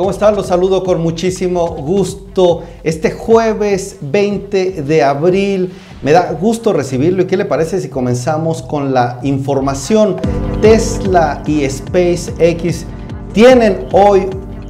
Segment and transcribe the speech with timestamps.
[0.00, 0.34] ¿Cómo están?
[0.34, 2.62] Los saludo con muchísimo gusto.
[2.82, 8.62] Este jueves 20 de abril me da gusto recibirlo y qué le parece si comenzamos
[8.62, 10.16] con la información.
[10.62, 12.86] Tesla y SpaceX
[13.34, 14.22] tienen hoy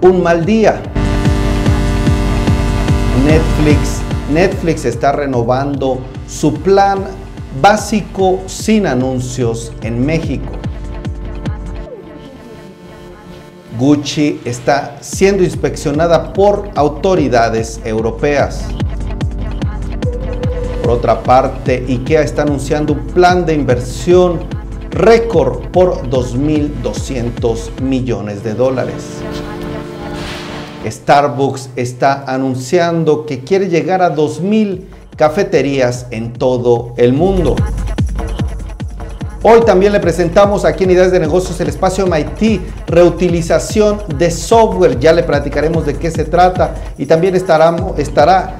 [0.02, 0.82] un mal día.
[3.24, 4.00] Netflix,
[4.34, 7.04] Netflix está renovando su plan
[7.62, 10.50] básico sin anuncios en México.
[13.80, 18.66] Gucci está siendo inspeccionada por autoridades europeas.
[20.82, 24.40] Por otra parte, IKEA está anunciando un plan de inversión
[24.90, 29.02] récord por 2.200 millones de dólares.
[30.86, 34.84] Starbucks está anunciando que quiere llegar a 2.000
[35.16, 37.56] cafeterías en todo el mundo.
[39.42, 44.98] Hoy también le presentamos aquí en Ideas de Negocios el espacio MIT, reutilización de software.
[44.98, 48.58] Ya le platicaremos de qué se trata y también estará, estará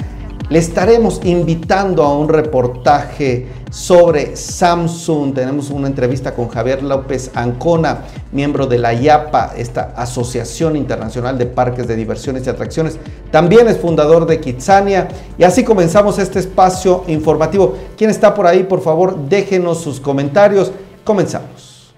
[0.51, 5.33] le estaremos invitando a un reportaje sobre Samsung.
[5.33, 11.47] Tenemos una entrevista con Javier López Ancona, miembro de la IAPA, esta Asociación Internacional de
[11.47, 12.99] Parques de Diversiones y Atracciones.
[13.31, 15.07] También es fundador de Kitsania.
[15.39, 17.77] Y así comenzamos este espacio informativo.
[17.97, 18.65] ¿Quién está por ahí?
[18.65, 20.73] Por favor, déjenos sus comentarios.
[21.05, 21.95] Comenzamos.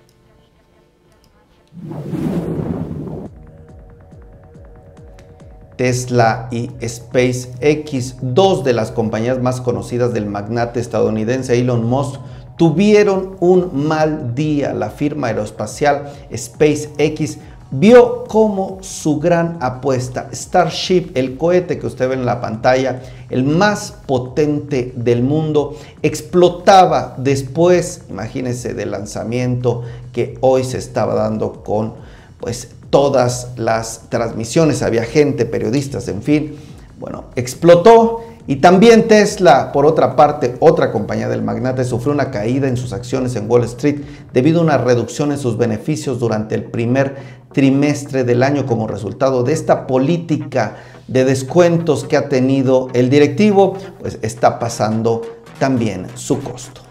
[5.82, 12.20] Tesla y SpaceX, dos de las compañías más conocidas del magnate estadounidense Elon Musk,
[12.56, 14.74] tuvieron un mal día.
[14.74, 17.38] La firma aeroespacial SpaceX
[17.72, 23.42] vio como su gran apuesta, Starship, el cohete que usted ve en la pantalla, el
[23.42, 31.94] más potente del mundo, explotaba después, imagínense, del lanzamiento que hoy se estaba dando con
[32.38, 36.56] pues todas las transmisiones, había gente, periodistas, en fin.
[37.00, 42.68] Bueno, explotó y también Tesla, por otra parte, otra compañía del magnate, sufrió una caída
[42.68, 44.02] en sus acciones en Wall Street
[44.34, 47.16] debido a una reducción en sus beneficios durante el primer
[47.52, 50.76] trimestre del año como resultado de esta política
[51.08, 55.22] de descuentos que ha tenido el directivo, pues está pasando
[55.58, 56.82] también su costo.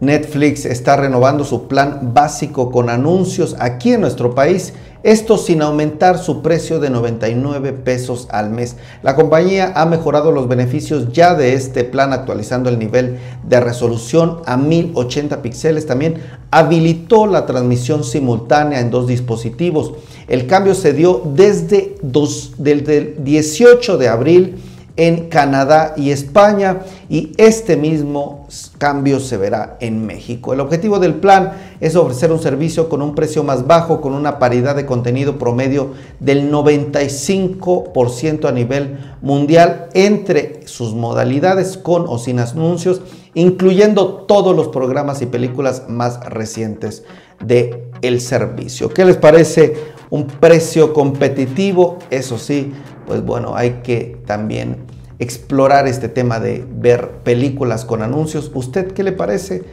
[0.00, 4.72] Netflix está renovando su plan básico con anuncios aquí en nuestro país,
[5.02, 8.76] esto sin aumentar su precio de 99 pesos al mes.
[9.02, 14.38] La compañía ha mejorado los beneficios ya de este plan actualizando el nivel de resolución
[14.44, 15.86] a 1080 píxeles.
[15.86, 16.16] También
[16.50, 19.94] habilitó la transmisión simultánea en dos dispositivos.
[20.26, 24.56] El cambio se dio desde, el 18 de abril
[24.98, 28.48] en Canadá y España y este mismo
[28.78, 30.52] cambio se verá en México.
[30.52, 34.40] El objetivo del plan es ofrecer un servicio con un precio más bajo, con una
[34.40, 42.40] paridad de contenido promedio del 95% a nivel mundial entre sus modalidades con o sin
[42.40, 43.00] anuncios,
[43.34, 47.04] incluyendo todos los programas y películas más recientes
[47.44, 47.88] de
[48.18, 48.88] servicio.
[48.88, 49.96] ¿Qué les parece?
[50.10, 52.72] Un precio competitivo, eso sí,
[53.08, 54.84] pues bueno, hay que también
[55.18, 58.50] explorar este tema de ver películas con anuncios.
[58.54, 59.64] ¿Usted qué le parece?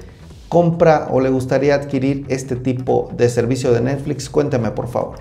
[0.48, 4.30] ¿Compra o le gustaría adquirir este tipo de servicio de Netflix?
[4.30, 5.18] Cuénteme por favor.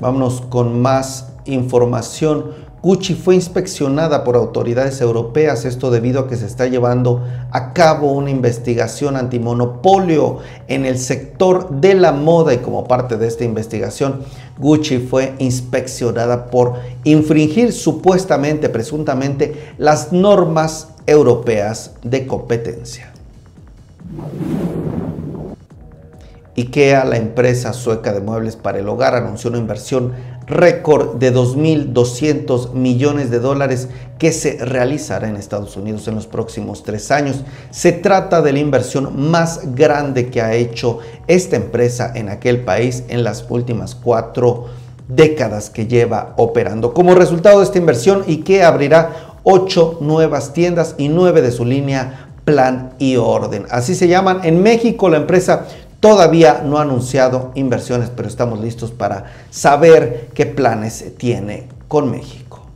[0.00, 2.52] Vámonos con más información.
[2.82, 8.10] Gucci fue inspeccionada por autoridades europeas, esto debido a que se está llevando a cabo
[8.10, 14.22] una investigación antimonopolio en el sector de la moda y como parte de esta investigación,
[14.58, 23.12] Gucci fue inspeccionada por infringir supuestamente, presuntamente, las normas europeas de competencia.
[26.54, 30.12] IKEA, la empresa sueca de muebles para el hogar, anunció una inversión
[30.46, 33.88] récord de 2.200 millones de dólares
[34.18, 37.42] que se realizará en Estados Unidos en los próximos tres años.
[37.70, 43.04] Se trata de la inversión más grande que ha hecho esta empresa en aquel país
[43.08, 44.66] en las últimas cuatro
[45.08, 46.94] décadas que lleva operando.
[46.94, 52.28] Como resultado de esta inversión, IKEA abrirá ocho nuevas tiendas y nueve de su línea
[52.44, 53.66] Plan y Orden.
[53.70, 54.40] Así se llaman.
[54.42, 55.66] En México la empresa
[56.02, 62.66] Todavía no ha anunciado inversiones, pero estamos listos para saber qué planes tiene con México.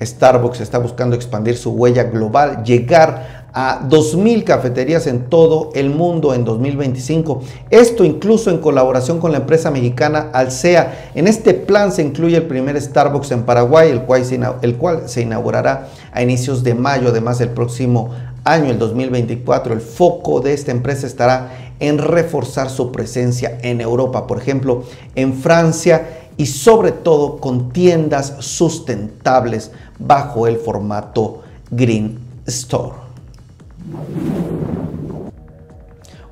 [0.00, 6.32] Starbucks está buscando expandir su huella global, llegar a 2.000 cafeterías en todo el mundo
[6.32, 7.42] en 2025.
[7.68, 11.10] Esto incluso en colaboración con la empresa mexicana Alsea.
[11.14, 16.22] En este plan se incluye el primer Starbucks en Paraguay, el cual se, inaugurará a
[16.22, 18.14] inicios de mayo, además el próximo
[18.46, 24.26] año, el 2024, el foco de esta empresa estará en reforzar su presencia en Europa,
[24.26, 24.84] por ejemplo,
[25.14, 33.06] en Francia y sobre todo con tiendas sustentables bajo el formato Green Store.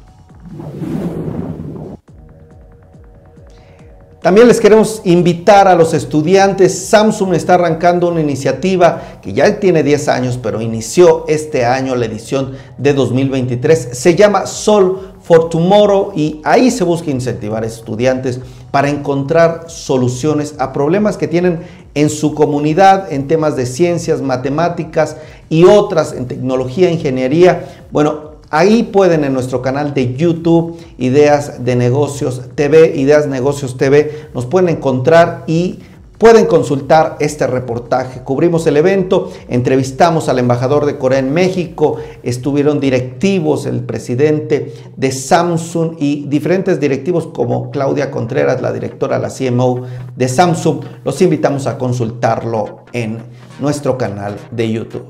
[4.20, 6.88] También les queremos invitar a los estudiantes.
[6.88, 12.04] Samsung está arrancando una iniciativa que ya tiene 10 años, pero inició este año la
[12.04, 13.88] edición de 2023.
[13.92, 18.40] Se llama Sol for Tomorrow y ahí se busca incentivar a estudiantes
[18.70, 21.60] para encontrar soluciones a problemas que tienen
[21.94, 25.16] en su comunidad en temas de ciencias, matemáticas
[25.48, 27.86] y otras en tecnología, ingeniería.
[27.90, 34.26] Bueno, Ahí pueden en nuestro canal de YouTube, Ideas de Negocios TV, Ideas Negocios TV,
[34.34, 35.78] nos pueden encontrar y
[36.20, 38.20] pueden consultar este reportaje.
[38.20, 45.12] Cubrimos el evento, entrevistamos al embajador de Corea en México, estuvieron directivos, el presidente de
[45.12, 50.80] Samsung y diferentes directivos como Claudia Contreras, la directora, la CMO de Samsung.
[51.04, 53.16] Los invitamos a consultarlo en
[53.58, 55.06] nuestro canal de YouTube.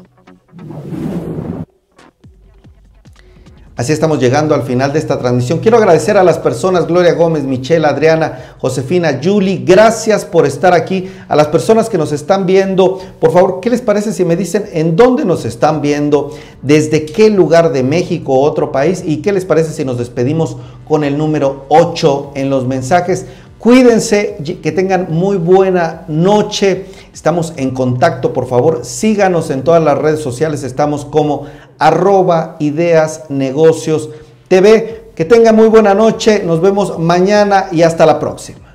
[3.79, 5.59] Así estamos llegando al final de esta transmisión.
[5.59, 11.09] Quiero agradecer a las personas, Gloria Gómez, Michelle, Adriana, Josefina, Julie, gracias por estar aquí.
[11.29, 14.65] A las personas que nos están viendo, por favor, ¿qué les parece si me dicen
[14.73, 16.35] en dónde nos están viendo?
[16.61, 19.01] ¿Desde qué lugar de México o otro país?
[19.05, 23.27] ¿Y qué les parece si nos despedimos con el número 8 en los mensajes?
[23.59, 26.85] Cuídense, que tengan muy buena noche.
[27.19, 30.63] Estamos en contacto, por favor, síganos en todas las redes sociales.
[30.63, 34.09] Estamos como arroba ideas negocios
[34.47, 35.11] TV.
[35.15, 36.41] Que tengan muy buena noche.
[36.45, 38.68] Nos vemos mañana y hasta la próxima.